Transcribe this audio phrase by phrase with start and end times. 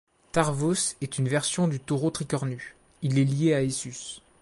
[0.31, 4.23] Tarvos est une version du taureau tricornu, il est lié à Esus.